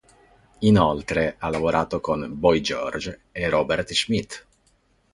Inoltre 0.61 1.35
ha 1.37 1.47
lavorato 1.49 2.01
con 2.01 2.27
Boy 2.39 2.59
George 2.61 3.25
e 3.31 3.47
Robert 3.49 3.93
Smith. 3.93 4.47